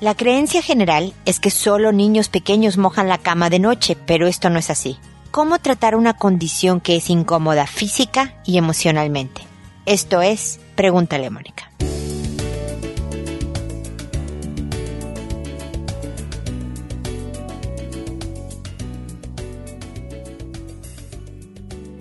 [0.00, 4.50] La creencia general es que solo niños pequeños mojan la cama de noche, pero esto
[4.50, 4.98] no es así.
[5.30, 9.40] ¿Cómo tratar una condición que es incómoda física y emocionalmente?
[9.86, 11.70] Esto es, pregúntale Mónica.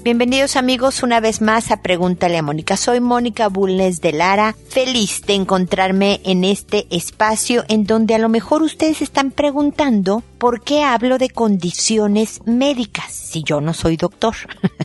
[0.06, 2.78] Bienvenidos amigos una vez más a Pregúntale a Mónica.
[2.78, 8.30] Soy Mónica Bulnes de Lara, feliz de encontrarme en este espacio en donde a lo
[8.30, 14.36] mejor ustedes están preguntando por qué hablo de condiciones médicas si yo no soy doctor.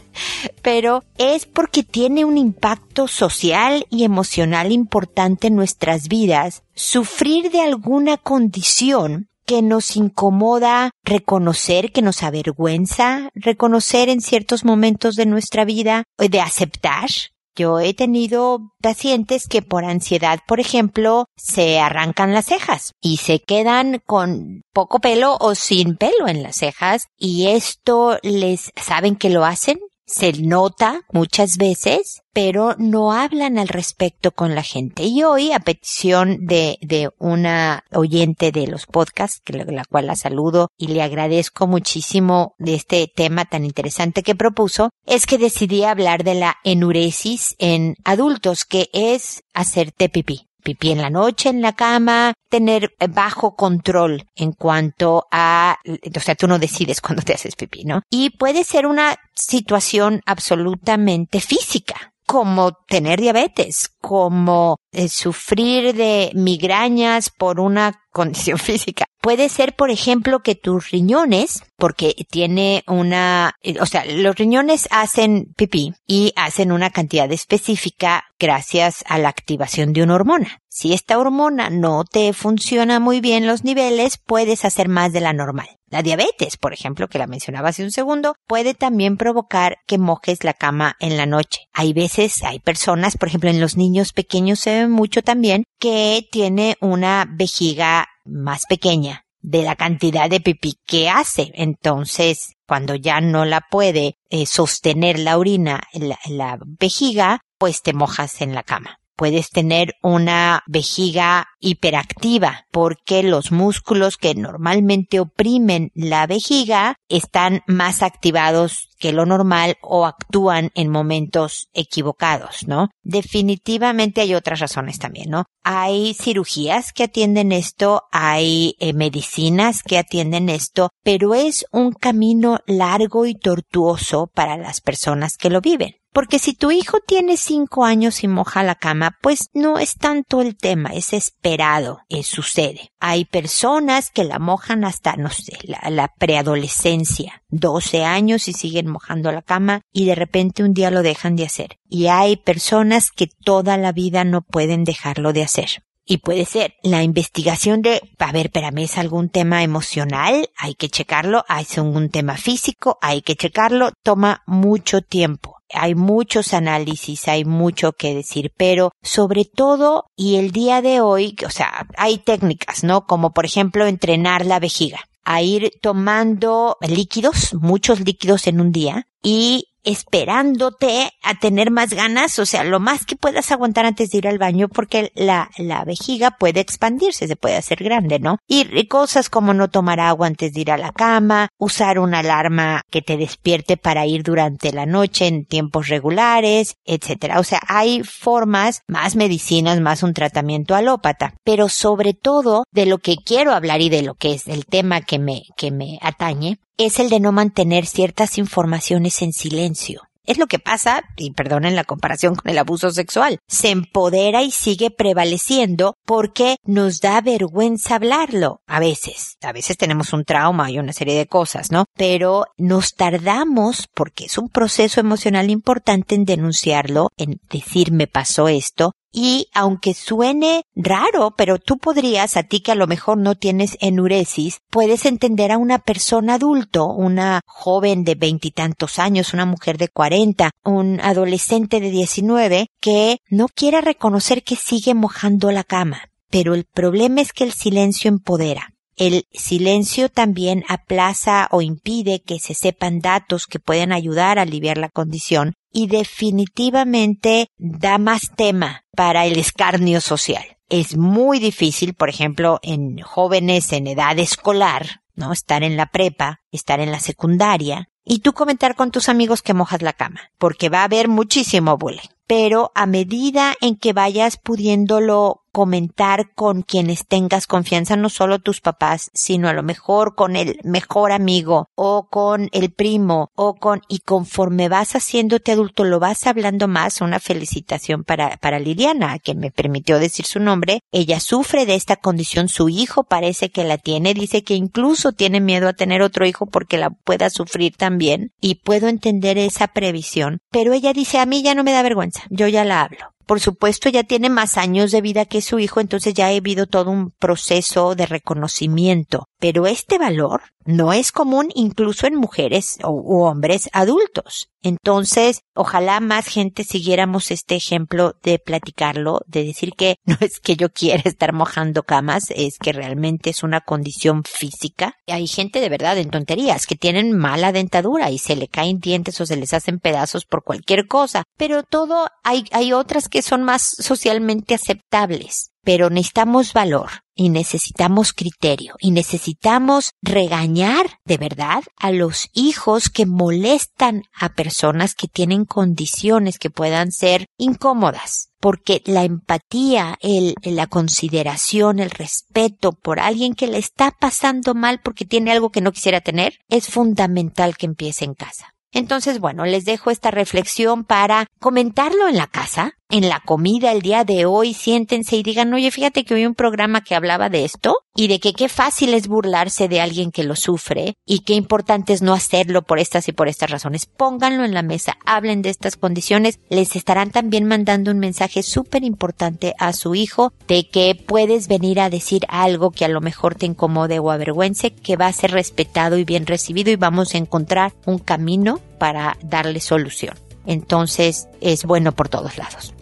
[0.63, 7.61] Pero es porque tiene un impacto social y emocional importante en nuestras vidas sufrir de
[7.61, 15.65] alguna condición que nos incomoda reconocer, que nos avergüenza reconocer en ciertos momentos de nuestra
[15.65, 17.09] vida, de aceptar.
[17.57, 23.41] Yo he tenido pacientes que por ansiedad, por ejemplo, se arrancan las cejas y se
[23.41, 29.31] quedan con poco pelo o sin pelo en las cejas y esto les saben que
[29.31, 35.05] lo hacen se nota muchas veces, pero no hablan al respecto con la gente.
[35.05, 40.17] Y hoy, a petición de, de una oyente de los podcasts, que la cual la
[40.17, 45.85] saludo y le agradezco muchísimo de este tema tan interesante que propuso, es que decidí
[45.85, 51.63] hablar de la enuresis en adultos, que es hacerte pipí pipí en la noche en
[51.63, 57.35] la cama, tener bajo control en cuanto a, o sea, tú no decides cuando te
[57.35, 58.03] haces pipí, ¿no?
[58.11, 67.31] Y puede ser una situación absolutamente física como tener diabetes, como eh, sufrir de migrañas
[67.31, 69.07] por una condición física.
[69.21, 75.53] Puede ser, por ejemplo, que tus riñones, porque tiene una, o sea, los riñones hacen
[75.57, 80.61] pipí y hacen una cantidad específica gracias a la activación de una hormona.
[80.69, 85.33] Si esta hormona no te funciona muy bien los niveles, puedes hacer más de la
[85.35, 85.69] normal.
[85.91, 90.45] La diabetes, por ejemplo, que la mencionaba hace un segundo, puede también provocar que mojes
[90.45, 91.63] la cama en la noche.
[91.73, 96.27] Hay veces, hay personas, por ejemplo, en los niños pequeños se ve mucho también, que
[96.31, 101.51] tiene una vejiga más pequeña de la cantidad de pipí que hace.
[101.55, 108.41] Entonces, cuando ya no la puede eh, sostener la orina la vejiga, pues te mojas
[108.41, 116.27] en la cama puedes tener una vejiga hiperactiva porque los músculos que normalmente oprimen la
[116.27, 122.89] vejiga están más activados que lo normal o actúan en momentos equivocados, ¿no?
[123.03, 125.45] Definitivamente hay otras razones también, ¿no?
[125.65, 132.61] Hay cirugías que atienden esto, hay eh, medicinas que atienden esto, pero es un camino
[132.67, 136.00] largo y tortuoso para las personas que lo viven.
[136.13, 140.41] Porque si tu hijo tiene cinco años y moja la cama, pues no es tanto
[140.41, 142.91] el tema, es esperado, es, sucede.
[142.99, 148.89] Hay personas que la mojan hasta, no sé, la, la preadolescencia, 12 años y siguen
[148.89, 151.79] mojando la cama y de repente un día lo dejan de hacer.
[151.89, 155.85] Y hay personas que toda la vida no pueden dejarlo de hacer.
[156.05, 160.89] Y puede ser la investigación de, a ver, espérame, es algún tema emocional, hay que
[160.89, 167.45] checarlo, es algún tema físico, hay que checarlo, toma mucho tiempo hay muchos análisis, hay
[167.45, 172.85] mucho que decir, pero sobre todo, y el día de hoy, o sea, hay técnicas,
[172.85, 173.07] ¿no?
[173.07, 179.07] Como por ejemplo entrenar la vejiga a ir tomando líquidos, muchos líquidos en un día,
[179.23, 184.19] y esperándote a tener más ganas, o sea, lo más que puedas aguantar antes de
[184.19, 188.39] ir al baño porque la, la vejiga puede expandirse, se puede hacer grande, ¿no?
[188.47, 192.83] Y, cosas como no tomar agua antes de ir a la cama, usar una alarma
[192.91, 197.39] que te despierte para ir durante la noche en tiempos regulares, etcétera.
[197.39, 202.99] O sea, hay formas, más medicinas, más un tratamiento alópata, pero sobre todo de lo
[202.99, 206.59] que quiero hablar y de lo que es el tema que me, que me atañe,
[206.77, 210.03] es el de no mantener ciertas informaciones en silencio.
[210.31, 214.51] Es lo que pasa, y perdonen la comparación con el abuso sexual, se empodera y
[214.51, 218.61] sigue prevaleciendo porque nos da vergüenza hablarlo.
[218.69, 221.87] A veces, a veces tenemos un trauma y una serie de cosas, ¿no?
[221.97, 228.47] Pero nos tardamos, porque es un proceso emocional importante en denunciarlo, en decir me pasó
[228.47, 233.35] esto, y aunque suene raro, pero tú podrías, a ti que a lo mejor no
[233.35, 239.79] tienes enuresis, puedes entender a una persona adulto, una joven de veintitantos años, una mujer
[239.79, 246.03] de cuarenta, un adolescente de diecinueve, que no quiera reconocer que sigue mojando la cama.
[246.31, 248.75] Pero el problema es que el silencio empodera.
[249.01, 254.77] El silencio también aplaza o impide que se sepan datos que pueden ayudar a aliviar
[254.77, 260.45] la condición y definitivamente da más tema para el escarnio social.
[260.69, 265.33] es muy difícil, por ejemplo, en jóvenes en edad escolar, ¿no?
[265.33, 269.55] Estar en la prepa, estar en la secundaria, y tú comentar con tus amigos que
[269.55, 272.11] mojas la cama, porque va a haber muchísimo bullying.
[272.31, 278.61] Pero a medida en que vayas pudiéndolo comentar con quienes tengas confianza, no solo tus
[278.61, 283.83] papás, sino a lo mejor con el mejor amigo o con el primo o con,
[283.89, 289.35] y conforme vas haciéndote adulto lo vas hablando más, una felicitación para, para Liliana, que
[289.35, 290.81] me permitió decir su nombre.
[290.93, 295.41] Ella sufre de esta condición, su hijo parece que la tiene, dice que incluso tiene
[295.41, 300.39] miedo a tener otro hijo porque la pueda sufrir también y puedo entender esa previsión,
[300.51, 303.39] pero ella dice a mí ya no me da vergüenza, yo ya la hablo por
[303.39, 306.91] supuesto ya tiene más años de vida que su hijo, entonces ya ha habido todo
[306.91, 309.29] un proceso de reconocimiento.
[309.41, 314.51] Pero este valor no es común incluso en mujeres u hombres adultos.
[314.63, 320.57] Entonces, ojalá más gente siguiéramos este ejemplo de platicarlo, de decir que no es que
[320.57, 324.97] yo quiera estar mojando camas, es que realmente es una condición física.
[325.07, 329.21] Hay gente de verdad en tonterías que tienen mala dentadura y se le caen dientes
[329.21, 333.43] o se les hacen pedazos por cualquier cosa, pero todo hay, hay otras que son
[333.43, 341.91] más socialmente aceptables pero necesitamos valor y necesitamos criterio y necesitamos regañar de verdad a
[341.91, 348.29] los hijos que molestan a personas que tienen condiciones que puedan ser incómodas.
[348.41, 354.81] Porque la empatía, el, la consideración, el respeto por alguien que le está pasando mal
[354.83, 358.55] porque tiene algo que no quisiera tener, es fundamental que empiece en casa.
[358.73, 363.83] Entonces, bueno, les dejo esta reflexión para comentarlo en la casa, en la comida el
[363.83, 367.45] día de hoy, siéntense y digan, oye, fíjate que hoy un programa que hablaba de
[367.45, 371.35] esto y de que qué fácil es burlarse de alguien que lo sufre y qué
[371.35, 373.87] importante es no hacerlo por estas y por estas razones.
[373.87, 378.85] Pónganlo en la mesa, hablen de estas condiciones, les estarán también mandando un mensaje súper
[378.85, 383.35] importante a su hijo de que puedes venir a decir algo que a lo mejor
[383.35, 387.19] te incomode o avergüence, que va a ser respetado y bien recibido y vamos a
[387.19, 390.17] encontrar un camino para darle solución.
[390.47, 392.75] Entonces es bueno por todos lados.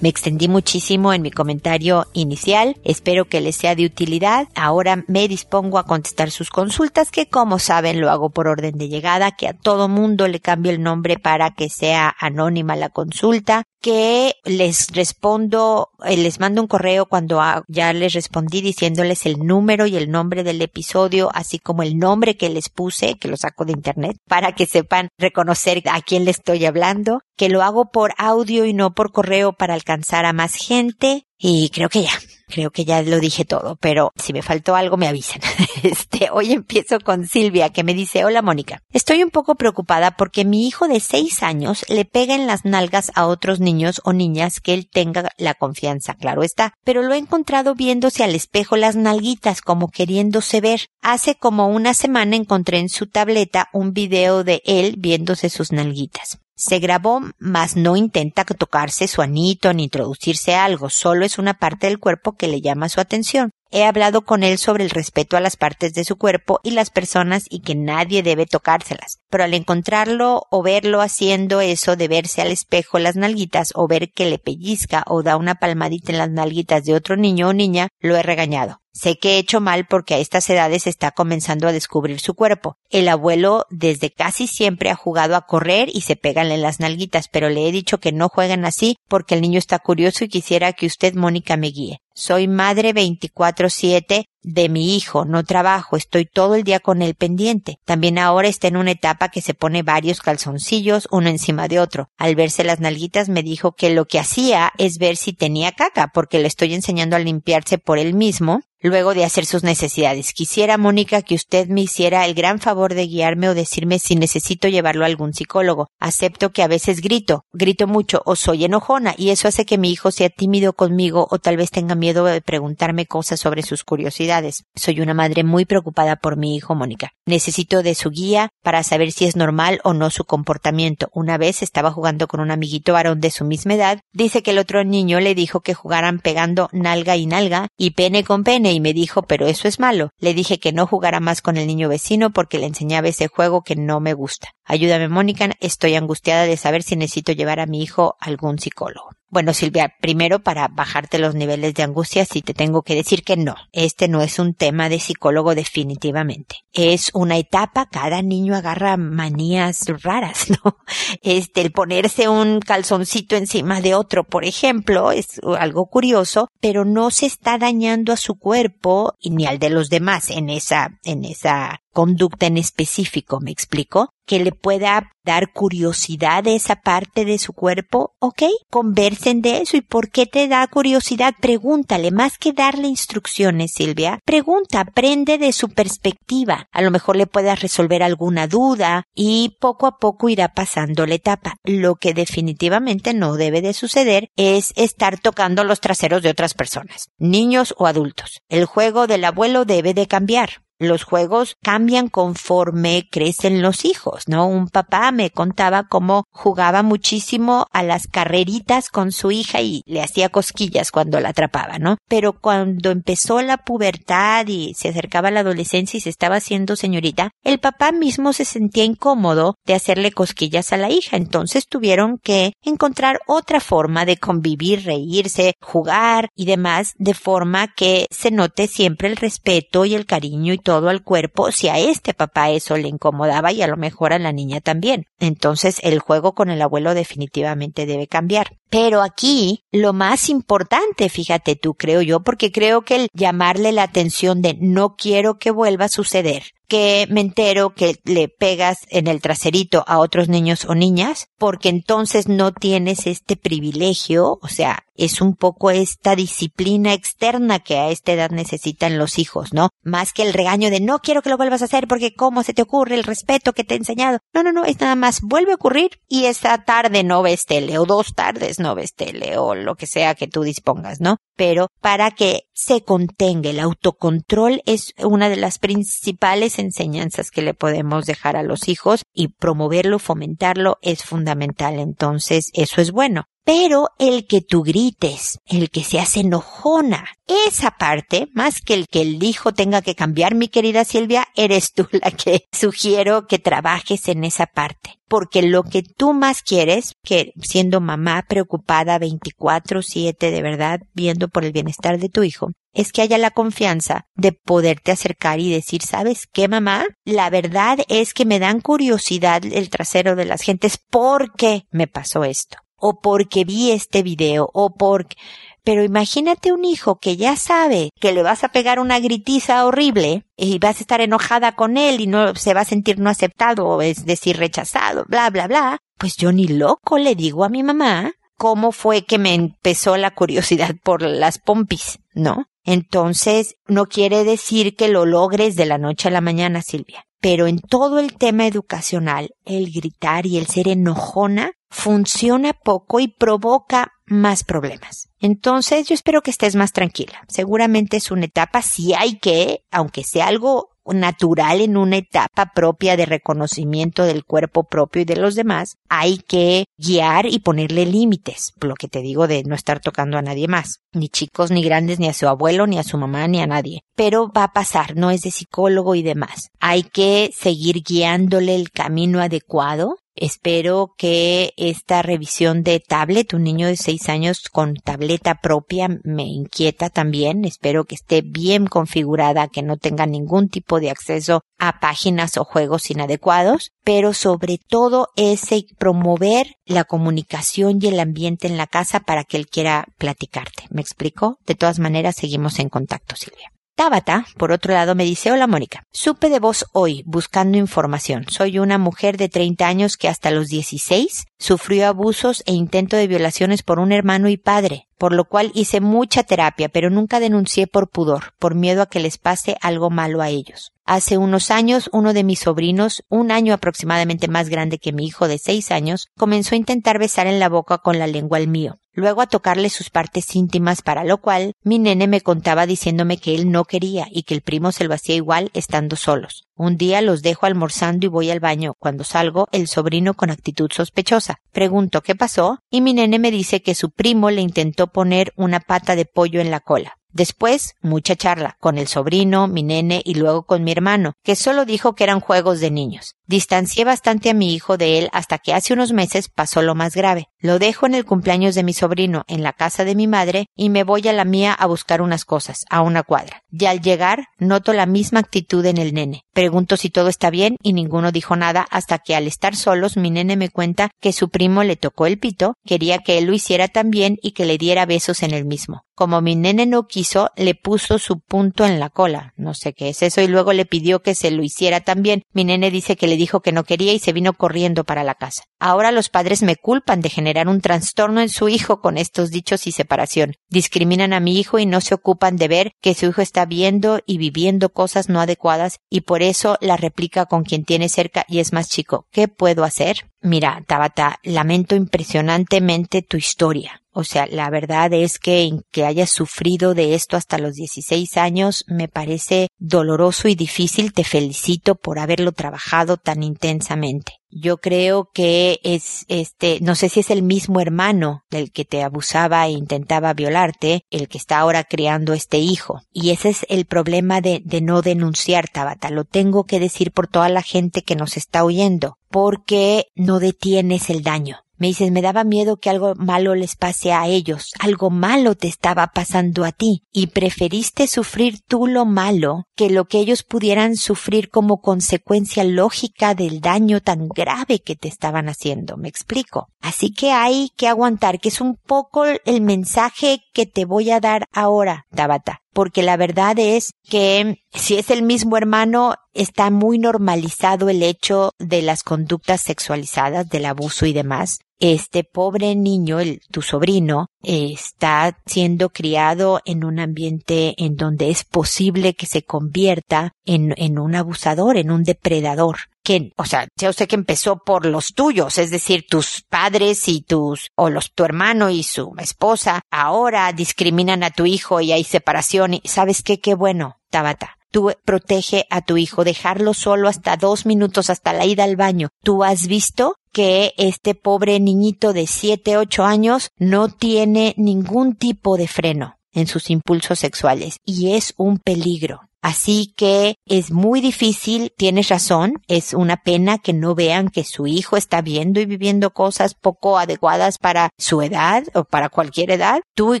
[0.02, 2.76] Me extendí muchísimo en mi comentario inicial.
[2.82, 4.48] Espero que les sea de utilidad.
[4.56, 8.88] Ahora me dispongo a contestar sus consultas, que como saben lo hago por orden de
[8.88, 13.62] llegada, que a todo mundo le cambio el nombre para que sea anónima la consulta
[13.82, 19.86] que les respondo, eh, les mando un correo cuando ya les respondí diciéndoles el número
[19.86, 23.64] y el nombre del episodio, así como el nombre que les puse, que lo saco
[23.64, 28.14] de internet, para que sepan reconocer a quién le estoy hablando, que lo hago por
[28.16, 32.12] audio y no por correo para alcanzar a más gente, y creo que ya,
[32.52, 35.40] creo que ya lo dije todo, pero si me faltó algo me avisan.
[35.82, 40.44] Este, hoy empiezo con Silvia que me dice, hola Mónica, estoy un poco preocupada porque
[40.44, 44.60] mi hijo de seis años le pega en las nalgas a otros niños o niñas
[44.60, 48.94] que él tenga la confianza, claro está, pero lo he encontrado viéndose al espejo las
[48.94, 50.86] nalguitas como queriéndose ver.
[51.00, 56.41] Hace como una semana encontré en su tableta un video de él viéndose sus nalguitas.
[56.64, 61.88] Se grabó, mas no intenta tocarse su anito ni introducirse algo, solo es una parte
[61.88, 63.50] del cuerpo que le llama su atención.
[63.72, 66.90] He hablado con él sobre el respeto a las partes de su cuerpo y las
[66.90, 69.18] personas y que nadie debe tocárselas.
[69.28, 74.12] Pero al encontrarlo o verlo haciendo eso de verse al espejo las nalguitas o ver
[74.12, 77.88] que le pellizca o da una palmadita en las nalguitas de otro niño o niña,
[77.98, 78.81] lo he regañado.
[78.92, 82.76] Sé que he hecho mal porque a estas edades está comenzando a descubrir su cuerpo.
[82.90, 87.28] El abuelo desde casi siempre ha jugado a correr y se pegan en las nalguitas,
[87.28, 90.74] pero le he dicho que no jueguen así porque el niño está curioso y quisiera
[90.74, 92.00] que usted, Mónica, me guíe.
[92.14, 97.78] Soy madre 24/7 de mi hijo, no trabajo, estoy todo el día con él pendiente.
[97.84, 102.08] También ahora está en una etapa que se pone varios calzoncillos uno encima de otro.
[102.18, 106.10] Al verse las nalguitas me dijo que lo que hacía es ver si tenía caca,
[106.12, 110.32] porque le estoy enseñando a limpiarse por él mismo luego de hacer sus necesidades.
[110.32, 114.68] Quisiera, Mónica, que usted me hiciera el gran favor de guiarme o decirme si necesito
[114.68, 115.88] llevarlo a algún psicólogo.
[116.00, 119.90] Acepto que a veces grito, grito mucho o soy enojona y eso hace que mi
[119.92, 124.31] hijo sea tímido conmigo o tal vez tenga miedo de preguntarme cosas sobre sus curiosidades.
[124.74, 127.10] Soy una madre muy preocupada por mi hijo, Mónica.
[127.26, 131.08] Necesito de su guía para saber si es normal o no su comportamiento.
[131.12, 134.00] Una vez estaba jugando con un amiguito varón de su misma edad.
[134.12, 138.24] Dice que el otro niño le dijo que jugaran pegando nalga y nalga y pene
[138.24, 140.10] con pene y me dijo, pero eso es malo.
[140.18, 143.62] Le dije que no jugara más con el niño vecino porque le enseñaba ese juego
[143.62, 144.48] que no me gusta.
[144.64, 149.10] Ayúdame, Mónica, estoy angustiada de saber si necesito llevar a mi hijo a algún psicólogo.
[149.32, 153.38] Bueno, Silvia, primero para bajarte los niveles de angustia, sí te tengo que decir que
[153.38, 153.54] no.
[153.72, 156.56] Este no es un tema de psicólogo definitivamente.
[156.74, 160.76] Es una etapa, cada niño agarra manías raras, ¿no?
[161.22, 167.10] Este, el ponerse un calzoncito encima de otro, por ejemplo, es algo curioso, pero no
[167.10, 171.24] se está dañando a su cuerpo y ni al de los demás en esa, en
[171.24, 174.10] esa conducta en específico, ¿me explico?
[174.26, 178.42] Que le pueda dar curiosidad de esa parte de su cuerpo, ¿ok?
[178.70, 179.76] Conversen de eso.
[179.76, 181.34] ¿Y por qué te da curiosidad?
[181.40, 184.18] Pregúntale, más que darle instrucciones, Silvia.
[184.24, 186.68] Pregunta, aprende de su perspectiva.
[186.72, 191.14] A lo mejor le puedas resolver alguna duda y poco a poco irá pasando la
[191.14, 191.56] etapa.
[191.64, 197.08] Lo que definitivamente no debe de suceder es estar tocando los traseros de otras personas,
[197.18, 198.40] niños o adultos.
[198.48, 204.46] El juego del abuelo debe de cambiar los juegos cambian conforme crecen los hijos, ¿no?
[204.46, 210.02] Un papá me contaba cómo jugaba muchísimo a las carreritas con su hija y le
[210.02, 211.98] hacía cosquillas cuando la atrapaba, ¿no?
[212.08, 217.30] Pero cuando empezó la pubertad y se acercaba la adolescencia y se estaba haciendo señorita,
[217.44, 222.52] el papá mismo se sentía incómodo de hacerle cosquillas a la hija, entonces tuvieron que
[222.62, 229.08] encontrar otra forma de convivir, reírse, jugar y demás, de forma que se note siempre
[229.08, 232.78] el respeto y el cariño y todo todo al cuerpo si a este papá eso
[232.78, 235.06] le incomodaba y a lo mejor a la niña también.
[235.22, 238.56] Entonces el juego con el abuelo definitivamente debe cambiar.
[238.70, 243.84] Pero aquí lo más importante, fíjate tú, creo yo, porque creo que el llamarle la
[243.84, 249.06] atención de no quiero que vuelva a suceder, que me entero que le pegas en
[249.06, 254.82] el traserito a otros niños o niñas, porque entonces no tienes este privilegio, o sea,
[254.94, 259.68] es un poco esta disciplina externa que a esta edad necesitan los hijos, ¿no?
[259.82, 262.54] Más que el regaño de no quiero que lo vuelvas a hacer porque cómo se
[262.54, 264.18] te ocurre el respeto que te he enseñado.
[264.32, 267.78] No, no, no, es nada más vuelve a ocurrir y esta tarde no ves tele
[267.78, 271.18] o dos tardes no ves tele o lo que sea que tú dispongas, ¿no?
[271.36, 277.54] Pero para que se contenga el autocontrol es una de las principales enseñanzas que le
[277.54, 281.78] podemos dejar a los hijos y promoverlo, fomentarlo es fundamental.
[281.78, 283.24] Entonces, eso es bueno.
[283.44, 287.06] Pero el que tú grites, el que se hace enojona,
[287.48, 291.72] esa parte, más que el que el hijo tenga que cambiar, mi querida Silvia, eres
[291.72, 295.00] tú la que sugiero que trabajes en esa parte.
[295.08, 301.44] Porque lo que tú más quieres, que siendo mamá preocupada 24-7 de verdad, viendo por
[301.44, 305.82] el bienestar de tu hijo, es que haya la confianza de poderte acercar y decir,
[305.82, 306.86] ¿sabes qué, mamá?
[307.04, 312.24] La verdad es que me dan curiosidad el trasero de las gentes porque me pasó
[312.24, 315.16] esto o porque vi este video, o porque...
[315.64, 320.24] Pero imagínate un hijo que ya sabe que le vas a pegar una gritiza horrible
[320.36, 323.80] y vas a estar enojada con él y no se va a sentir no aceptado
[323.80, 325.78] es decir rechazado, bla, bla, bla.
[325.98, 330.10] Pues yo ni loco le digo a mi mamá cómo fue que me empezó la
[330.10, 332.46] curiosidad por las pompis, ¿no?
[332.64, 337.04] Entonces, no quiere decir que lo logres de la noche a la mañana, Silvia.
[337.22, 343.06] Pero en todo el tema educacional, el gritar y el ser enojona funciona poco y
[343.08, 345.08] provoca más problemas.
[345.20, 347.22] Entonces yo espero que estés más tranquila.
[347.28, 352.96] Seguramente es una etapa, si hay que, aunque sea algo natural en una etapa propia
[352.96, 358.52] de reconocimiento del cuerpo propio y de los demás, hay que guiar y ponerle límites,
[358.60, 361.98] lo que te digo de no estar tocando a nadie más, ni chicos ni grandes,
[361.98, 363.82] ni a su abuelo, ni a su mamá, ni a nadie.
[363.94, 366.48] Pero va a pasar, no es de psicólogo y demás.
[366.60, 373.66] Hay que seguir guiándole el camino adecuado Espero que esta revisión de tablet, un niño
[373.66, 377.44] de seis años con tableta propia, me inquieta también.
[377.44, 382.44] Espero que esté bien configurada, que no tenga ningún tipo de acceso a páginas o
[382.44, 389.00] juegos inadecuados, pero sobre todo ese promover la comunicación y el ambiente en la casa
[389.00, 390.64] para que él quiera platicarte.
[390.70, 391.38] ¿Me explico?
[391.46, 393.50] De todas maneras, seguimos en contacto, Silvia.
[393.74, 398.26] Tabata, por otro lado, me dice, hola Mónica, supe de vos hoy buscando información.
[398.28, 403.06] Soy una mujer de 30 años que hasta los 16 sufrió abusos e intento de
[403.06, 407.66] violaciones por un hermano y padre, por lo cual hice mucha terapia, pero nunca denuncié
[407.66, 410.72] por pudor, por miedo a que les pase algo malo a ellos.
[410.84, 415.28] Hace unos años, uno de mis sobrinos, un año aproximadamente más grande que mi hijo
[415.28, 418.81] de seis años, comenzó a intentar besar en la boca con la lengua al mío
[418.92, 423.34] luego a tocarle sus partes íntimas, para lo cual mi nene me contaba diciéndome que
[423.34, 426.44] él no quería y que el primo se lo hacía igual estando solos.
[426.54, 428.74] Un día los dejo almorzando y voy al baño.
[428.78, 431.40] Cuando salgo, el sobrino con actitud sospechosa.
[431.52, 435.60] Pregunto qué pasó y mi nene me dice que su primo le intentó poner una
[435.60, 436.98] pata de pollo en la cola.
[437.12, 441.66] Después, mucha charla, con el sobrino, mi nene y luego con mi hermano, que solo
[441.66, 443.16] dijo que eran juegos de niños.
[443.26, 446.94] Distancié bastante a mi hijo de él hasta que hace unos meses pasó lo más
[446.94, 447.28] grave.
[447.38, 450.68] Lo dejo en el cumpleaños de mi sobrino en la casa de mi madre y
[450.68, 453.42] me voy a la mía a buscar unas cosas, a una cuadra.
[453.50, 456.24] Y al llegar, noto la misma actitud en el nene.
[456.32, 460.10] Pregunto si todo está bien y ninguno dijo nada hasta que al estar solos mi
[460.10, 463.68] nene me cuenta que su primo le tocó el pito, quería que él lo hiciera
[463.68, 465.84] también y que le diera besos en el mismo.
[466.02, 469.34] Como mi nene no quiso, le puso su punto en la cola.
[469.36, 472.24] No sé qué es eso y luego le pidió que se lo hiciera también.
[472.32, 475.14] Mi nene dice que le dijo que no quería y se vino corriendo para la
[475.14, 475.44] casa.
[475.60, 479.68] Ahora los padres me culpan de generar un trastorno en su hijo con estos dichos
[479.68, 480.34] y separación.
[480.48, 484.00] Discriminan a mi hijo y no se ocupan de ver que su hijo está viendo
[484.04, 488.40] y viviendo cosas no adecuadas y por eso la replica con quien tiene cerca y
[488.40, 489.06] es más chico.
[489.12, 490.10] ¿Qué puedo hacer?
[490.20, 493.81] Mira, Tabata, lamento impresionantemente tu historia.
[493.92, 498.64] O sea, la verdad es que que hayas sufrido de esto hasta los 16 años
[498.66, 500.92] me parece doloroso y difícil.
[500.92, 504.12] Te felicito por haberlo trabajado tan intensamente.
[504.34, 508.82] Yo creo que es este, no sé si es el mismo hermano del que te
[508.82, 512.80] abusaba e intentaba violarte, el que está ahora criando este hijo.
[512.92, 515.90] Y ese es el problema de, de no denunciar, Tabata.
[515.90, 520.88] Lo tengo que decir por toda la gente que nos está oyendo, porque no detienes
[520.88, 521.41] el daño.
[521.62, 525.46] Me dices, me daba miedo que algo malo les pase a ellos, algo malo te
[525.46, 530.74] estaba pasando a ti, y preferiste sufrir tú lo malo que lo que ellos pudieran
[530.74, 535.76] sufrir como consecuencia lógica del daño tan grave que te estaban haciendo.
[535.76, 536.48] ¿Me explico?
[536.60, 540.98] Así que hay que aguantar, que es un poco el mensaje que te voy a
[540.98, 546.78] dar ahora, Tabata porque la verdad es que si es el mismo hermano, está muy
[546.78, 553.20] normalizado el hecho de las conductas sexualizadas, del abuso y demás este pobre niño, el,
[553.30, 560.12] tu sobrino, está siendo criado en un ambiente en donde es posible que se convierta
[560.24, 562.58] en, en un abusador, en un depredador.
[562.82, 567.00] Que, o sea, yo sé que empezó por los tuyos, es decir, tus padres y
[567.00, 571.84] tus, o los, tu hermano y su esposa, ahora discriminan a tu hijo y hay
[571.84, 573.20] separación y, ¿sabes qué?
[573.20, 578.26] Qué bueno, Tabata Tú protege a tu hijo, dejarlo solo hasta dos minutos hasta la
[578.26, 578.90] ida al baño.
[579.02, 585.36] Tú has visto que este pobre niñito de siete, ocho años no tiene ningún tipo
[585.36, 589.08] de freno en sus impulsos sexuales y es un peligro.
[589.22, 594.48] Así que es muy difícil, tienes razón, es una pena que no vean que su
[594.48, 599.60] hijo está viendo y viviendo cosas poco adecuadas para su edad o para cualquier edad.
[599.76, 600.00] Tú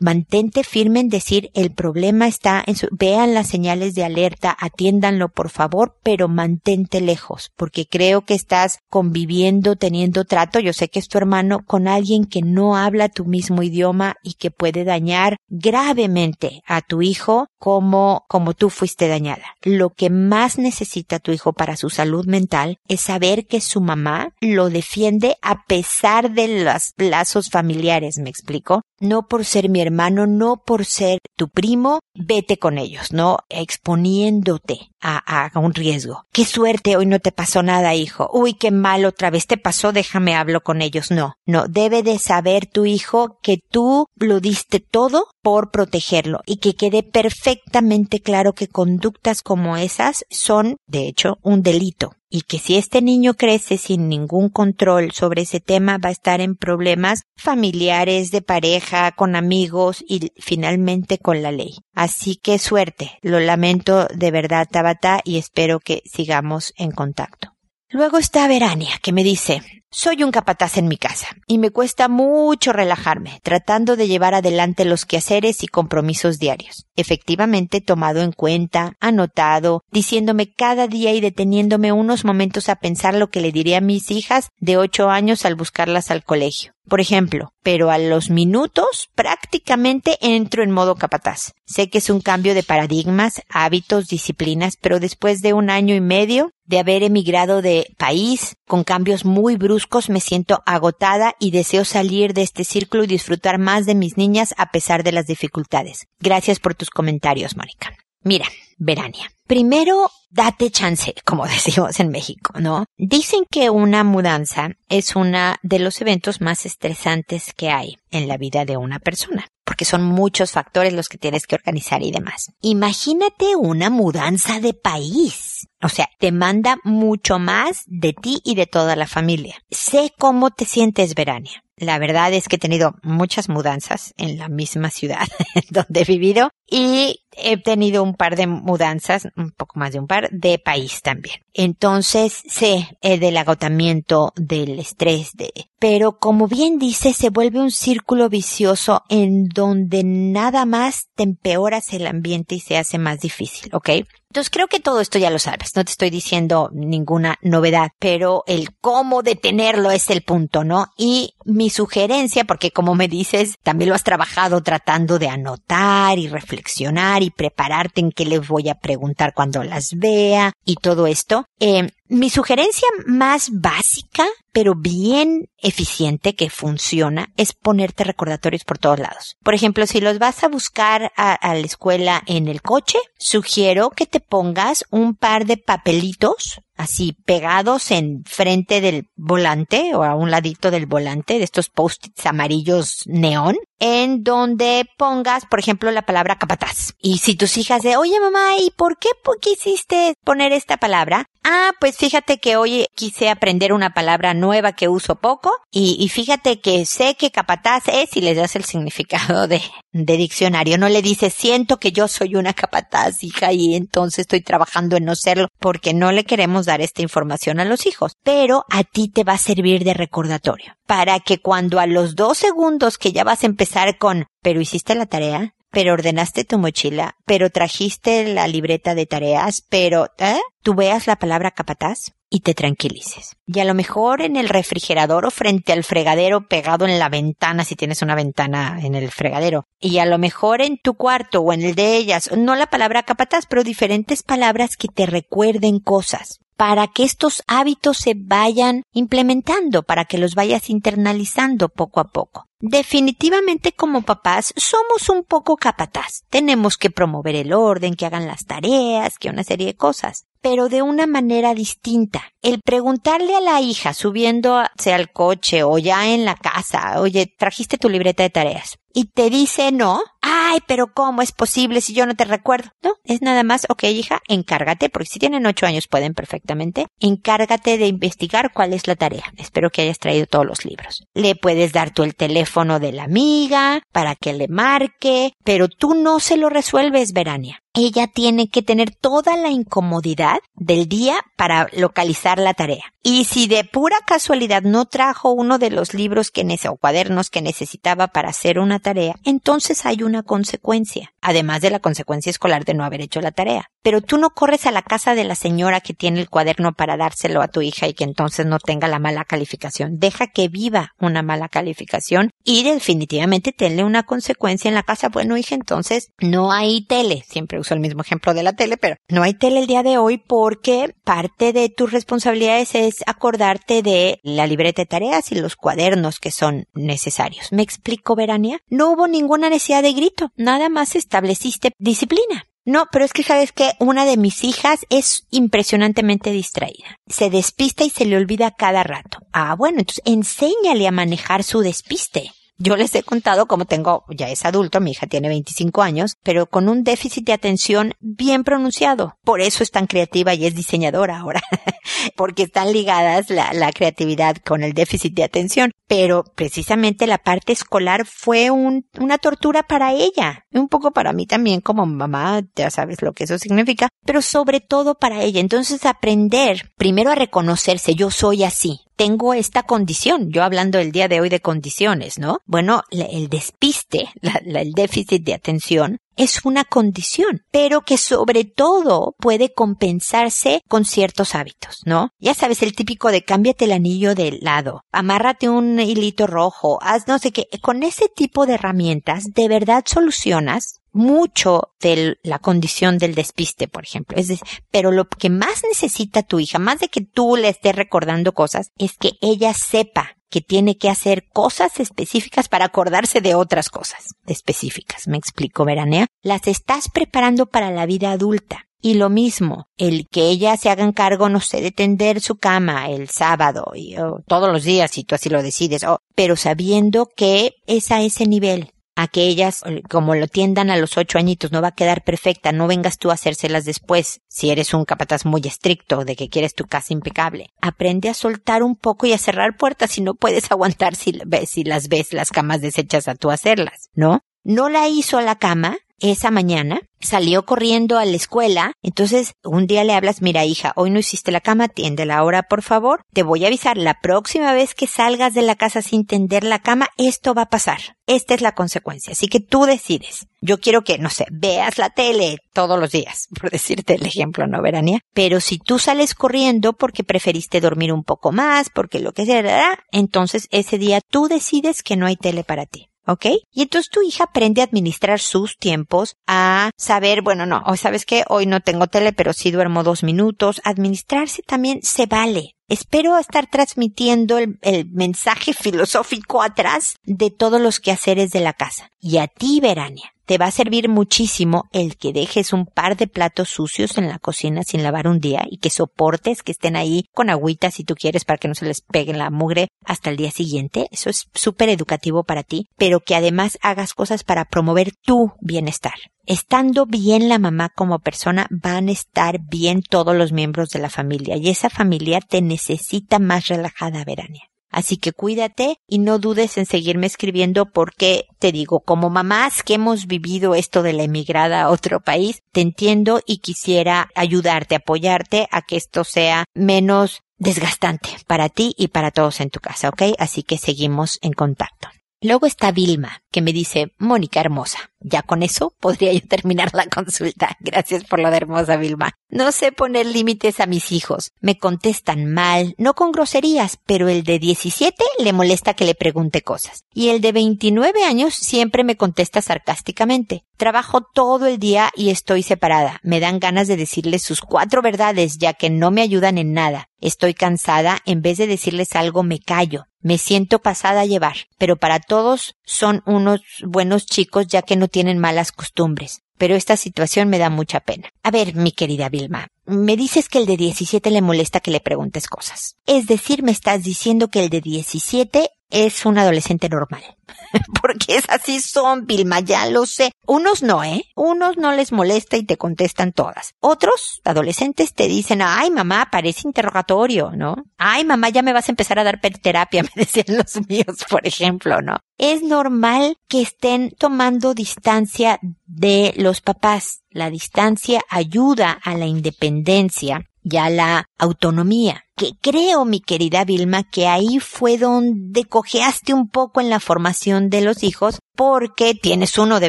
[0.00, 5.30] mantente firme en decir el problema está en su, vean las señales de alerta, atiéndanlo
[5.30, 10.98] por favor, pero mantente lejos, porque creo que estás conviviendo, teniendo trato, yo sé que
[10.98, 15.38] es tu hermano, con alguien que no habla tu mismo idioma y que puede dañar
[15.48, 19.56] gravemente a tu hijo como, como tú fuiste dañada.
[19.62, 24.30] Lo que más necesita tu hijo para su salud mental es saber que su mamá
[24.40, 28.82] lo defiende a pesar de los lazos familiares, ¿me explico?
[29.00, 34.90] No por ser mi hermano, no por ser tu primo, vete con ellos, no exponiéndote
[35.00, 36.24] a, un riesgo.
[36.32, 38.28] Qué suerte, hoy no te pasó nada, hijo.
[38.32, 41.10] Uy, qué mal otra vez te pasó, déjame hablo con ellos.
[41.10, 46.56] No, no, debe de saber tu hijo que tú lo diste todo por protegerlo y
[46.56, 52.58] que quede perfectamente claro que conductas como esas son, de hecho, un delito y que
[52.58, 57.22] si este niño crece sin ningún control sobre ese tema va a estar en problemas
[57.34, 61.78] familiares, de pareja, con amigos y finalmente con la ley.
[61.94, 67.54] Así que suerte, lo lamento de verdad Tabata y espero que sigamos en contacto.
[67.88, 69.62] Luego está Verania, que me dice,
[69.96, 74.84] soy un capataz en mi casa y me cuesta mucho relajarme, tratando de llevar adelante
[74.84, 76.84] los quehaceres y compromisos diarios.
[76.96, 83.30] Efectivamente, tomado en cuenta, anotado, diciéndome cada día y deteniéndome unos momentos a pensar lo
[83.30, 86.72] que le diré a mis hijas de ocho años al buscarlas al colegio.
[86.88, 91.52] Por ejemplo, pero a los minutos prácticamente entro en modo capataz.
[91.64, 96.00] Sé que es un cambio de paradigmas, hábitos, disciplinas, pero después de un año y
[96.00, 101.84] medio de haber emigrado de país con cambios muy bruscos me siento agotada y deseo
[101.84, 106.06] salir de este círculo y disfrutar más de mis niñas a pesar de las dificultades.
[106.20, 107.96] Gracias por tus comentarios, Mónica.
[108.26, 109.30] Mira, Verania.
[109.46, 112.86] Primero, date chance, como decimos en México, ¿no?
[112.98, 118.36] Dicen que una mudanza es uno de los eventos más estresantes que hay en la
[118.36, 122.50] vida de una persona, porque son muchos factores los que tienes que organizar y demás.
[122.62, 125.68] Imagínate una mudanza de país.
[125.80, 129.54] O sea, te manda mucho más de ti y de toda la familia.
[129.70, 131.62] Sé cómo te sientes, Verania.
[131.76, 135.28] La verdad es que he tenido muchas mudanzas en la misma ciudad
[135.70, 140.06] donde he vivido y he tenido un par de mudanzas, un poco más de un
[140.06, 141.40] par, de país también.
[141.54, 147.70] Entonces sé eh, del agotamiento, del estrés, de, pero como bien dice, se vuelve un
[147.70, 153.74] círculo vicioso en donde nada más te empeoras el ambiente y se hace más difícil,
[153.74, 153.90] ¿ok?
[154.36, 158.42] Entonces creo que todo esto ya lo sabes, no te estoy diciendo ninguna novedad, pero
[158.46, 160.88] el cómo detenerlo es el punto, ¿no?
[160.98, 166.28] Y mi sugerencia, porque como me dices, también lo has trabajado tratando de anotar y
[166.28, 171.46] reflexionar y prepararte en qué les voy a preguntar cuando las vea y todo esto,
[171.60, 179.00] eh, mi sugerencia más básica, pero bien eficiente que funciona, es ponerte recordatorios por todos
[179.00, 179.36] lados.
[179.42, 183.90] Por ejemplo, si los vas a buscar a, a, la escuela en el coche, sugiero
[183.90, 190.14] que te pongas un par de papelitos así pegados en frente del volante o a
[190.14, 196.02] un ladito del volante de estos post-its amarillos neón en donde pongas, por ejemplo, la
[196.02, 196.94] palabra capataz.
[197.00, 199.10] Y si tus hijas de, oye mamá, ¿y por qué
[199.40, 201.26] quisiste poner esta palabra?
[201.48, 206.60] Ah, pues fíjate que hoy quise aprender una palabra nueva que uso poco y, fíjate
[206.60, 209.62] que sé que capataz es y le das el significado de,
[209.92, 210.76] de diccionario.
[210.76, 215.04] No le dices, siento que yo soy una capataz, hija, y entonces estoy trabajando en
[215.04, 218.14] no serlo porque no le queremos dar esta información a los hijos.
[218.24, 222.38] Pero a ti te va a servir de recordatorio para que cuando a los dos
[222.38, 223.65] segundos que ya vas a empezar
[223.98, 229.62] con, pero hiciste la tarea, pero ordenaste tu mochila, pero trajiste la libreta de tareas,
[229.68, 230.40] pero, ¿eh?
[230.62, 233.36] Tú veas la palabra capataz y te tranquilices.
[233.46, 237.64] Y a lo mejor en el refrigerador o frente al fregadero pegado en la ventana,
[237.64, 239.64] si tienes una ventana en el fregadero.
[239.78, 243.02] Y a lo mejor en tu cuarto o en el de ellas, no la palabra
[243.02, 249.82] capataz, pero diferentes palabras que te recuerden cosas para que estos hábitos se vayan implementando,
[249.82, 252.45] para que los vayas internalizando poco a poco.
[252.58, 256.24] Definitivamente como papás somos un poco capataz.
[256.30, 260.68] Tenemos que promover el orden, que hagan las tareas, que una serie de cosas pero
[260.68, 262.22] de una manera distinta.
[262.46, 267.26] El preguntarle a la hija subiendo sea al coche o ya en la casa, oye,
[267.36, 271.92] trajiste tu libreta de tareas y te dice no, ay, pero ¿cómo es posible si
[271.92, 272.70] yo no te recuerdo?
[272.82, 277.76] No, es nada más, ok, hija, encárgate, porque si tienen ocho años pueden perfectamente, encárgate
[277.76, 279.24] de investigar cuál es la tarea.
[279.36, 281.04] Espero que hayas traído todos los libros.
[281.14, 285.94] Le puedes dar tú el teléfono de la amiga para que le marque, pero tú
[285.94, 291.68] no se lo resuelves, Verania ella tiene que tener toda la incomodidad del día para
[291.74, 292.92] localizar la tarea.
[293.02, 297.42] Y si de pura casualidad no trajo uno de los libros que o cuadernos que
[297.42, 302.74] necesitaba para hacer una tarea, entonces hay una consecuencia, además de la consecuencia escolar de
[302.74, 303.70] no haber hecho la tarea.
[303.82, 306.96] Pero tú no corres a la casa de la señora que tiene el cuaderno para
[306.96, 309.98] dárselo a tu hija y que entonces no tenga la mala calificación.
[309.98, 315.08] Deja que viva una mala calificación y definitivamente tenle una consecuencia en la casa.
[315.08, 317.22] Bueno, hija, entonces no hay tele.
[317.28, 319.98] Siempre uso el mismo ejemplo de la tele, pero no hay tele el día de
[319.98, 321.92] hoy porque parte de tus
[322.26, 327.52] responsabilidades es acordarte de la libreta de tareas y los cuadernos que son necesarios.
[327.52, 328.58] ¿Me explico, Verania?
[328.68, 330.30] No hubo ninguna necesidad de grito.
[330.36, 332.46] Nada más estableciste disciplina.
[332.64, 336.98] No, pero es que sabes que una de mis hijas es impresionantemente distraída.
[337.06, 339.18] Se despista y se le olvida cada rato.
[339.32, 342.32] Ah, bueno, entonces enséñale a manejar su despiste.
[342.58, 346.46] Yo les he contado como tengo, ya es adulto, mi hija tiene 25 años, pero
[346.46, 349.18] con un déficit de atención bien pronunciado.
[349.24, 351.42] Por eso es tan creativa y es diseñadora ahora,
[352.16, 355.72] porque están ligadas la, creatividad con el déficit de atención.
[355.86, 361.26] Pero precisamente la parte escolar fue un, una tortura para ella, un poco para mí
[361.26, 365.40] también como mamá, ya sabes lo que eso significa, pero sobre todo para ella.
[365.40, 371.08] Entonces aprender primero a reconocerse, yo soy así, tengo esta condición, yo hablando el día
[371.08, 372.38] de hoy de condiciones, ¿no?
[372.46, 374.08] Bueno, el despiste,
[374.44, 381.34] el déficit de atención, es una condición, pero que sobre todo puede compensarse con ciertos
[381.34, 382.10] hábitos, ¿no?
[382.18, 387.06] Ya sabes, el típico de cámbiate el anillo de lado, amárrate un hilito rojo, haz
[387.06, 392.98] no sé qué, con ese tipo de herramientas de verdad solucionas mucho de la condición
[392.98, 394.16] del despiste, por ejemplo.
[394.18, 397.76] Es decir, pero lo que más necesita tu hija, más de que tú le estés
[397.76, 403.34] recordando cosas, es que ella sepa que tiene que hacer cosas específicas para acordarse de
[403.34, 405.06] otras cosas específicas.
[405.06, 406.06] ¿Me explico, Veranea?
[406.22, 408.64] Las estás preparando para la vida adulta.
[408.82, 412.88] Y lo mismo, el que ella se hagan cargo, no sé, de tender su cama
[412.88, 413.96] el sábado y
[414.28, 418.72] todos los días si tú así lo decides, pero sabiendo que es a ese nivel,
[418.96, 422.50] a que ellas, como lo tiendan a los ocho añitos, no va a quedar perfecta,
[422.50, 426.54] no vengas tú a hacérselas después, si eres un capataz muy estricto de que quieres
[426.54, 427.50] tu casa impecable.
[427.60, 431.62] Aprende a soltar un poco y a cerrar puertas si no puedes aguantar si, si
[431.62, 434.24] las ves las camas deshechas a tú hacerlas, ¿no?
[434.42, 439.66] No la hizo a la cama, esa mañana, salió corriendo a la escuela, entonces un
[439.66, 443.22] día le hablas, mira hija, hoy no hiciste la cama, la hora por favor, te
[443.22, 446.88] voy a avisar, la próxima vez que salgas de la casa sin tender la cama,
[446.96, 447.78] esto va a pasar.
[448.06, 450.26] Esta es la consecuencia, así que tú decides.
[450.40, 454.46] Yo quiero que, no sé, veas la tele todos los días, por decirte el ejemplo,
[454.46, 455.00] ¿no, Verania?
[455.12, 459.78] Pero si tú sales corriendo porque preferiste dormir un poco más, porque lo que sea,
[459.90, 462.88] entonces ese día tú decides que no hay tele para ti.
[463.06, 463.26] ¿Ok?
[463.52, 468.04] Y entonces tu hija aprende a administrar sus tiempos, a saber, bueno, no, o sabes
[468.04, 470.60] que hoy no tengo tele, pero sí duermo dos minutos.
[470.64, 472.55] Administrarse también se vale.
[472.68, 478.90] Espero estar transmitiendo el, el, mensaje filosófico atrás de todos los quehaceres de la casa.
[479.00, 483.06] Y a ti, Verania, te va a servir muchísimo el que dejes un par de
[483.06, 487.04] platos sucios en la cocina sin lavar un día y que soportes que estén ahí
[487.12, 490.16] con agüita si tú quieres para que no se les pegue la mugre hasta el
[490.16, 490.88] día siguiente.
[490.90, 495.94] Eso es súper educativo para ti, pero que además hagas cosas para promover tu bienestar.
[496.26, 500.90] Estando bien la mamá como persona, van a estar bien todos los miembros de la
[500.90, 504.42] familia y esa familia te necesita más relajada, Verania.
[504.68, 509.74] Así que cuídate y no dudes en seguirme escribiendo porque te digo, como mamás que
[509.74, 515.46] hemos vivido esto de la emigrada a otro país, te entiendo y quisiera ayudarte, apoyarte
[515.52, 520.02] a que esto sea menos desgastante para ti y para todos en tu casa, ¿ok?
[520.18, 521.88] Así que seguimos en contacto.
[522.22, 524.90] Luego está Vilma, que me dice, Mónica hermosa.
[525.00, 527.56] Ya con eso podría yo terminar la consulta.
[527.60, 529.12] Gracias por lo de hermosa, Vilma.
[529.28, 531.32] No sé poner límites a mis hijos.
[531.40, 536.42] Me contestan mal, no con groserías, pero el de 17 le molesta que le pregunte
[536.42, 536.84] cosas.
[536.94, 540.44] Y el de 29 años siempre me contesta sarcásticamente.
[540.56, 543.00] Trabajo todo el día y estoy separada.
[543.02, 546.88] Me dan ganas de decirles sus cuatro verdades, ya que no me ayudan en nada.
[547.00, 549.86] Estoy cansada, en vez de decirles algo me callo.
[550.00, 554.86] Me siento pasada a llevar, pero para todos son unos buenos chicos ya que no
[554.86, 556.22] tienen malas costumbres.
[556.38, 558.08] Pero esta situación me da mucha pena.
[558.22, 561.80] A ver, mi querida Vilma, me dices que el de 17 le molesta que le
[561.80, 562.76] preguntes cosas.
[562.86, 567.02] Es decir, me estás diciendo que el de 17 es un adolescente normal.
[567.80, 570.12] Porque es así son, Vilma, ya lo sé.
[570.26, 571.04] Unos no, ¿eh?
[571.14, 573.54] Unos no les molesta y te contestan todas.
[573.60, 577.56] Otros, adolescentes, te dicen, ay mamá, parece interrogatorio, ¿no?
[577.78, 581.26] Ay mamá, ya me vas a empezar a dar terapia, me decían los míos, por
[581.26, 581.98] ejemplo, ¿no?
[582.18, 587.02] Es normal que estén tomando distancia de los papás.
[587.10, 593.82] La distancia ayuda a la independencia y a la autonomía que creo, mi querida Vilma,
[593.84, 599.36] que ahí fue donde cojeaste un poco en la formación de los hijos, porque tienes
[599.36, 599.68] uno de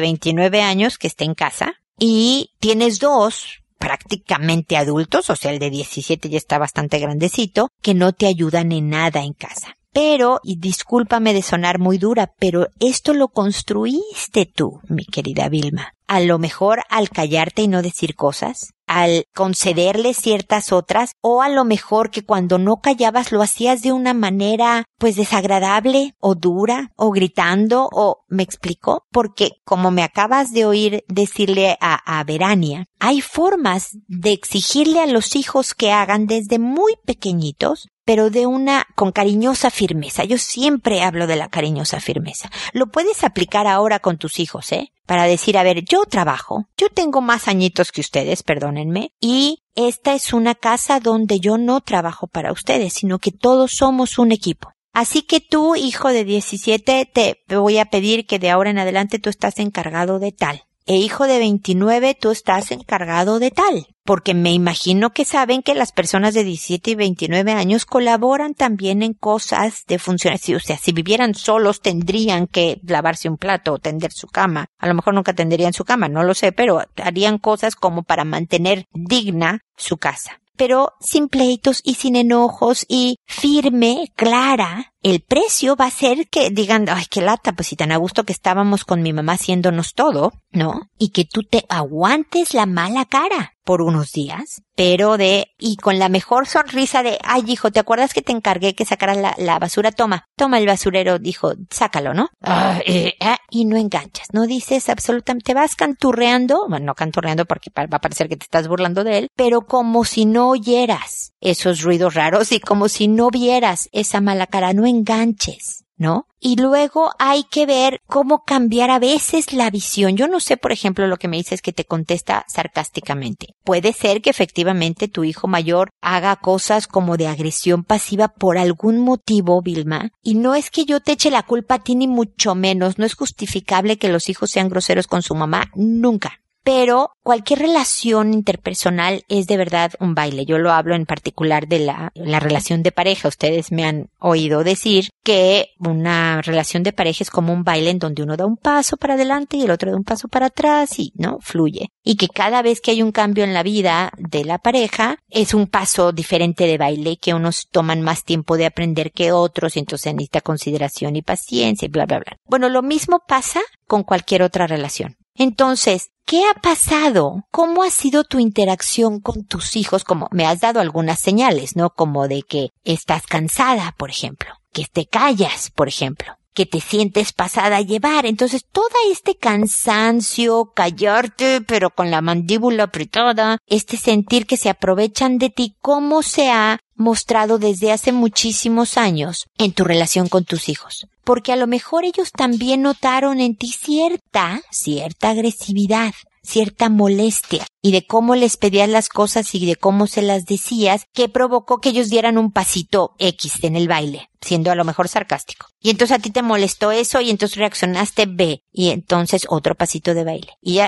[0.00, 5.70] 29 años que está en casa y tienes dos prácticamente adultos, o sea, el de
[5.70, 9.76] 17 ya está bastante grandecito, que no te ayudan en nada en casa.
[9.92, 15.94] Pero, y discúlpame de sonar muy dura, pero esto lo construiste tú, mi querida Vilma.
[16.06, 21.48] A lo mejor al callarte y no decir cosas, al concederle ciertas otras, o a
[21.48, 26.90] lo mejor que cuando no callabas lo hacías de una manera pues desagradable o dura
[26.96, 32.86] o gritando o me explicó porque como me acabas de oír decirle a, a Verania,
[32.98, 38.86] hay formas de exigirle a los hijos que hagan desde muy pequeñitos pero de una
[38.94, 40.24] con cariñosa firmeza.
[40.24, 42.50] Yo siempre hablo de la cariñosa firmeza.
[42.72, 44.94] Lo puedes aplicar ahora con tus hijos, ¿eh?
[45.04, 50.14] Para decir, a ver, yo trabajo, yo tengo más añitos que ustedes, perdónenme, y esta
[50.14, 54.72] es una casa donde yo no trabajo para ustedes, sino que todos somos un equipo.
[54.94, 59.18] Así que tú, hijo de 17, te voy a pedir que de ahora en adelante
[59.18, 63.86] tú estás encargado de tal e hijo de 29, tú estás encargado de tal.
[64.04, 69.02] Porque me imagino que saben que las personas de 17 y 29 años colaboran también
[69.02, 70.48] en cosas de funciones.
[70.48, 74.68] O sea, si vivieran solos tendrían que lavarse un plato o tender su cama.
[74.78, 78.24] A lo mejor nunca tenderían su cama, no lo sé, pero harían cosas como para
[78.24, 85.76] mantener digna su casa pero sin pleitos y sin enojos y firme, clara, el precio
[85.76, 88.84] va a ser que digan, ay, qué lata, pues si tan a gusto que estábamos
[88.84, 90.90] con mi mamá haciéndonos todo, ¿no?
[90.98, 95.98] Y que tú te aguantes la mala cara por unos días, pero de, y con
[95.98, 99.58] la mejor sonrisa de, ay hijo, ¿te acuerdas que te encargué que sacaras la, la
[99.58, 99.92] basura?
[99.92, 102.30] Toma, toma el basurero, dijo, sácalo, ¿no?
[102.40, 107.44] Ah, eh, ah, y no enganchas, no dices absolutamente, te vas canturreando, bueno, no canturreando
[107.44, 111.34] porque va a parecer que te estás burlando de él, pero como si no oyeras
[111.42, 115.84] esos ruidos raros y como si no vieras esa mala cara, no enganches.
[115.98, 116.26] ¿no?
[116.40, 120.16] Y luego hay que ver cómo cambiar a veces la visión.
[120.16, 123.56] Yo no sé, por ejemplo, lo que me dices que te contesta sarcásticamente.
[123.64, 129.00] Puede ser que efectivamente tu hijo mayor haga cosas como de agresión pasiva por algún
[129.00, 130.12] motivo, Vilma.
[130.22, 132.98] Y no es que yo te eche la culpa a ti ni mucho menos.
[132.98, 135.70] No es justificable que los hijos sean groseros con su mamá.
[135.74, 140.44] Nunca pero cualquier relación interpersonal es de verdad un baile.
[140.44, 143.28] Yo lo hablo en particular de la, la, relación de pareja.
[143.28, 147.98] Ustedes me han oído decir que una relación de pareja es como un baile en
[147.98, 150.98] donde uno da un paso para adelante y el otro da un paso para atrás
[150.98, 151.38] y, ¿no?
[151.40, 151.88] Fluye.
[152.04, 155.54] Y que cada vez que hay un cambio en la vida de la pareja es
[155.54, 159.78] un paso diferente de baile que unos toman más tiempo de aprender que otros y
[159.78, 162.36] entonces necesita consideración y paciencia y bla, bla, bla.
[162.44, 165.16] Bueno, lo mismo pasa con cualquier otra relación.
[165.38, 167.44] Entonces, ¿qué ha pasado?
[167.52, 170.02] ¿Cómo ha sido tu interacción con tus hijos?
[170.02, 171.90] Como me has dado algunas señales, ¿no?
[171.90, 177.32] Como de que estás cansada, por ejemplo, que te callas, por ejemplo, que te sientes
[177.32, 178.26] pasada a llevar.
[178.26, 185.38] Entonces, todo este cansancio, callarte, pero con la mandíbula apretada, este sentir que se aprovechan
[185.38, 190.68] de ti, ¿cómo se ha mostrado desde hace muchísimos años en tu relación con tus
[190.68, 191.06] hijos.
[191.22, 196.12] Porque a lo mejor ellos también notaron en ti cierta, cierta agresividad,
[196.48, 201.04] cierta molestia y de cómo les pedías las cosas y de cómo se las decías
[201.12, 205.08] que provocó que ellos dieran un pasito X en el baile, siendo a lo mejor
[205.08, 205.66] sarcástico.
[205.80, 210.14] Y entonces a ti te molestó eso y entonces reaccionaste B y entonces otro pasito
[210.14, 210.54] de baile.
[210.62, 210.80] Y,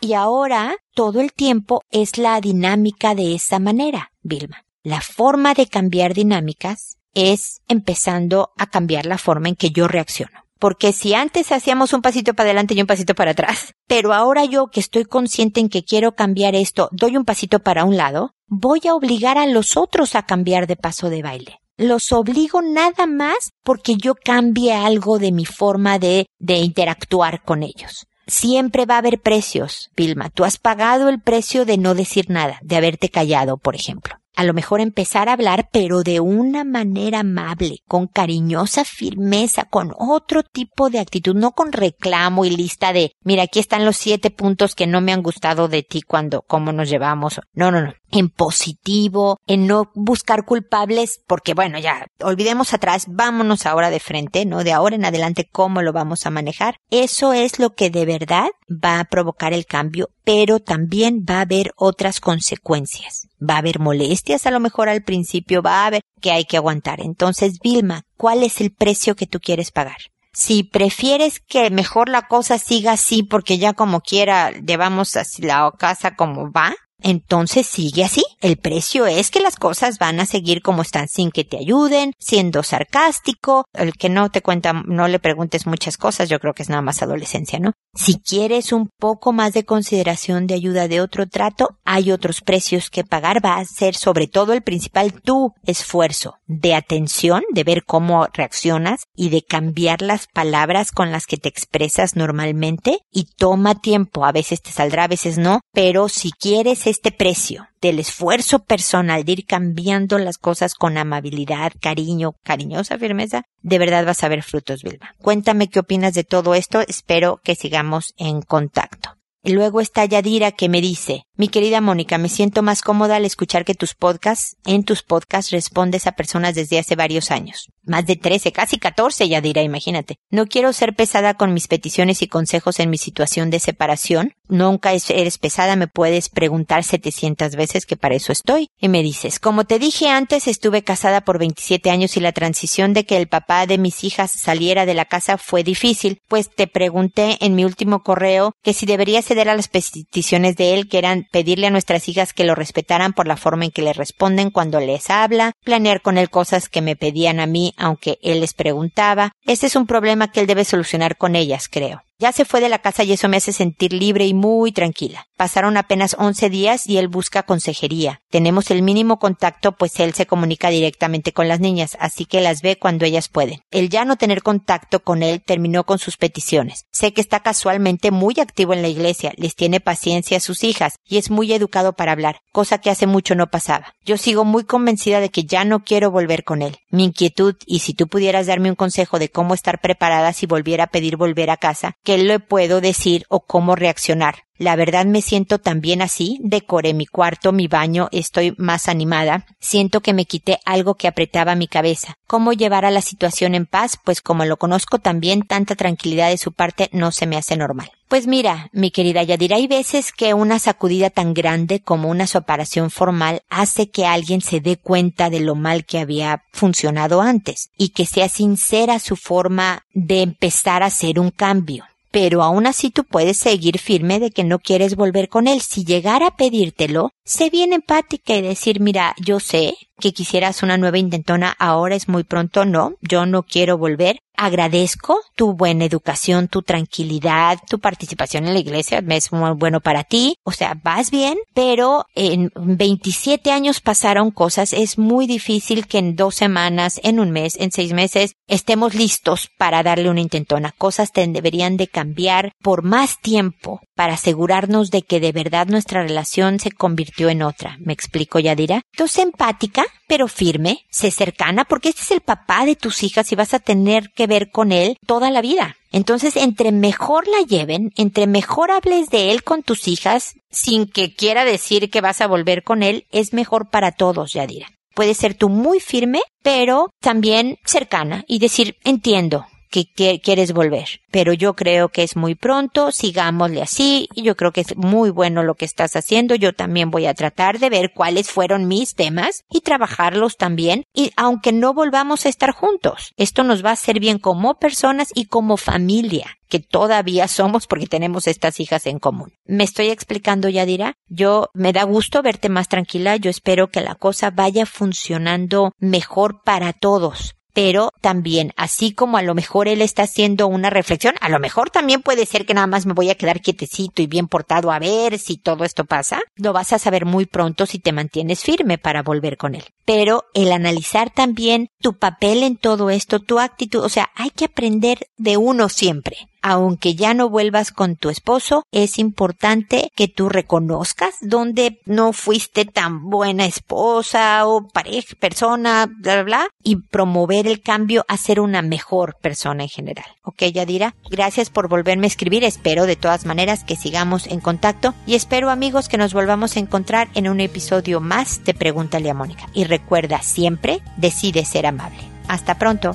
[0.00, 4.64] y ahora todo el tiempo es la dinámica de esa manera, Vilma.
[4.82, 10.45] La forma de cambiar dinámicas es empezando a cambiar la forma en que yo reacciono.
[10.58, 14.44] Porque si antes hacíamos un pasito para adelante y un pasito para atrás, pero ahora
[14.44, 18.32] yo que estoy consciente en que quiero cambiar esto, doy un pasito para un lado,
[18.46, 21.60] voy a obligar a los otros a cambiar de paso de baile.
[21.76, 27.62] Los obligo nada más porque yo cambie algo de mi forma de, de interactuar con
[27.62, 28.06] ellos.
[28.26, 30.30] Siempre va a haber precios, Vilma.
[30.30, 34.44] Tú has pagado el precio de no decir nada, de haberte callado, por ejemplo a
[34.44, 40.42] lo mejor empezar a hablar, pero de una manera amable, con cariñosa firmeza, con otro
[40.42, 44.74] tipo de actitud, no con reclamo y lista de, mira, aquí están los siete puntos
[44.74, 47.40] que no me han gustado de ti cuando, cómo nos llevamos.
[47.54, 47.94] No, no, no.
[48.10, 54.46] En positivo, en no buscar culpables, porque bueno, ya, olvidemos atrás, vámonos ahora de frente,
[54.46, 54.64] ¿no?
[54.64, 56.76] De ahora en adelante, cómo lo vamos a manejar.
[56.90, 61.42] Eso es lo que de verdad va a provocar el cambio, pero también va a
[61.42, 63.28] haber otras consecuencias.
[63.38, 66.56] Va a haber molestias a lo mejor al principio, va a haber que hay que
[66.56, 67.00] aguantar.
[67.00, 69.98] Entonces, Vilma, ¿cuál es el precio que tú quieres pagar?
[70.32, 75.72] Si prefieres que mejor la cosa siga así porque ya como quiera llevamos así la
[75.78, 78.24] casa como va, entonces sigue así.
[78.40, 82.12] El precio es que las cosas van a seguir como están sin que te ayuden,
[82.18, 86.62] siendo sarcástico, el que no te cuenta, no le preguntes muchas cosas, yo creo que
[86.62, 87.72] es nada más adolescencia, ¿no?
[87.94, 92.90] Si quieres un poco más de consideración de ayuda de otro trato, hay otros precios
[92.90, 93.44] que pagar.
[93.44, 99.04] Va a ser sobre todo el principal tu esfuerzo de atención, de ver cómo reaccionas
[99.14, 104.24] y de cambiar las palabras con las que te expresas normalmente y toma tiempo.
[104.24, 109.24] A veces te saldrá, a veces no, pero si quieres este precio del esfuerzo personal
[109.24, 114.42] de ir cambiando las cosas con amabilidad, cariño, cariñosa firmeza, de verdad vas a ver
[114.42, 115.14] frutos, Vilma.
[115.18, 116.80] Cuéntame qué opinas de todo esto.
[116.80, 119.15] Espero que sigamos en contacto.
[119.46, 123.24] Y luego está Yadira que me dice, mi querida Mónica, me siento más cómoda al
[123.24, 127.68] escuchar que tus podcasts, en tus podcasts respondes a personas desde hace varios años.
[127.84, 130.16] Más de 13, casi 14, ya dirá, imagínate.
[130.28, 134.32] No quiero ser pesada con mis peticiones y consejos en mi situación de separación.
[134.48, 138.70] Nunca eres pesada, me puedes preguntar 700 veces que para eso estoy.
[138.80, 142.92] Y me dices, como te dije antes, estuve casada por 27 años y la transición
[142.92, 146.66] de que el papá de mis hijas saliera de la casa fue difícil, pues te
[146.66, 151.26] pregunté en mi último correo que si debería a las peticiones de él que eran
[151.30, 154.80] pedirle a nuestras hijas que lo respetaran por la forma en que le responden cuando
[154.80, 159.32] les habla, planear con él cosas que me pedían a mí aunque él les preguntaba.
[159.44, 162.05] Este es un problema que él debe solucionar con ellas, creo.
[162.18, 165.26] Ya se fue de la casa y eso me hace sentir libre y muy tranquila.
[165.36, 168.22] Pasaron apenas 11 días y él busca consejería.
[168.30, 172.62] Tenemos el mínimo contacto pues él se comunica directamente con las niñas, así que las
[172.62, 173.60] ve cuando ellas pueden.
[173.70, 176.86] El ya no tener contacto con él terminó con sus peticiones.
[176.90, 180.94] Sé que está casualmente muy activo en la iglesia, les tiene paciencia a sus hijas
[181.04, 183.92] y es muy educado para hablar, cosa que hace mucho no pasaba.
[184.06, 186.78] Yo sigo muy convencida de que ya no quiero volver con él.
[186.88, 190.84] Mi inquietud, y si tú pudieras darme un consejo de cómo estar preparada si volviera
[190.84, 194.44] a pedir volver a casa, qué le puedo decir o cómo reaccionar.
[194.58, 199.44] La verdad me siento también así, decoré mi cuarto, mi baño, estoy más animada.
[199.58, 202.16] Siento que me quité algo que apretaba mi cabeza.
[202.28, 203.98] ¿Cómo llevar a la situación en paz?
[204.02, 207.90] Pues como lo conozco también, tanta tranquilidad de su parte no se me hace normal.
[208.06, 212.90] Pues mira, mi querida Yadira, hay veces que una sacudida tan grande como una separación
[212.90, 217.88] formal hace que alguien se dé cuenta de lo mal que había funcionado antes y
[217.88, 221.84] que sea sincera su forma de empezar a hacer un cambio
[222.16, 225.60] pero aún así tú puedes seguir firme de que no quieres volver con él.
[225.60, 230.78] Si llegara a pedírtelo, sé bien empática y decir, mira, yo sé que quisieras una
[230.78, 236.48] nueva intentona, ahora es muy pronto, no, yo no quiero volver, agradezco tu buena educación,
[236.48, 241.10] tu tranquilidad, tu participación en la iglesia, es muy bueno para ti, o sea, vas
[241.10, 247.18] bien, pero en 27 años pasaron cosas, es muy difícil que en dos semanas, en
[247.18, 250.72] un mes, en seis meses, estemos listos para darle una intentona.
[250.76, 256.02] Cosas te deberían de cambiar por más tiempo para asegurarnos de que de verdad nuestra
[256.02, 257.76] relación se convirtió en otra.
[257.80, 258.82] ¿Me explico, Yadira?
[258.92, 263.36] Entonces, empática, pero firme, sé cercana, porque este es el papá de tus hijas y
[263.36, 265.76] vas a tener que ver con él toda la vida.
[265.92, 271.14] Entonces, entre mejor la lleven, entre mejor hables de él con tus hijas, sin que
[271.14, 274.68] quiera decir que vas a volver con él, es mejor para todos, Yadira.
[274.94, 279.46] Puede ser tú muy firme, pero también cercana y decir, entiendo,
[279.84, 281.00] que, quieres volver.
[281.10, 285.10] Pero yo creo que es muy pronto, sigámosle así, y yo creo que es muy
[285.10, 286.34] bueno lo que estás haciendo.
[286.34, 290.84] Yo también voy a tratar de ver cuáles fueron mis temas y trabajarlos también.
[290.94, 295.10] Y aunque no volvamos a estar juntos, esto nos va a hacer bien como personas
[295.14, 299.32] y como familia que todavía somos porque tenemos estas hijas en común.
[299.46, 300.94] ¿Me estoy explicando, Yadira?
[301.08, 303.16] Yo me da gusto verte más tranquila.
[303.16, 309.22] Yo espero que la cosa vaya funcionando mejor para todos pero también, así como a
[309.22, 312.66] lo mejor él está haciendo una reflexión, a lo mejor también puede ser que nada
[312.66, 316.20] más me voy a quedar quietecito y bien portado a ver si todo esto pasa,
[316.34, 319.64] lo vas a saber muy pronto si te mantienes firme para volver con él.
[319.86, 324.44] Pero el analizar también tu papel en todo esto, tu actitud, o sea, hay que
[324.44, 330.28] aprender de uno siempre aunque ya no vuelvas con tu esposo, es importante que tú
[330.28, 337.48] reconozcas dónde no fuiste tan buena esposa o pareja, persona, bla, bla, bla, y promover
[337.48, 340.06] el cambio a ser una mejor persona en general.
[340.22, 342.44] Ok, Yadira, gracias por volverme a escribir.
[342.44, 346.60] Espero de todas maneras que sigamos en contacto y espero amigos que nos volvamos a
[346.60, 349.48] encontrar en un episodio más de Pregúntale a Mónica.
[349.52, 351.98] Y recuerda siempre, decide ser amable.
[352.28, 352.94] Hasta pronto.